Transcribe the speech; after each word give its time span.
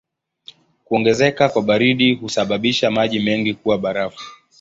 Kuongezeka 0.85 1.49
kwa 1.49 1.61
baridi 1.61 2.13
husababisha 2.15 2.91
maji 2.91 3.19
mengi 3.19 3.53
kuwa 3.53 3.77
barafu. 3.77 4.25